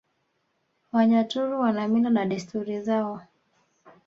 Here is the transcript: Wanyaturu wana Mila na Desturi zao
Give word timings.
Wanyaturu 0.91 1.59
wana 1.59 1.87
Mila 1.87 2.09
na 2.09 2.25
Desturi 2.25 2.81
zao 2.81 3.21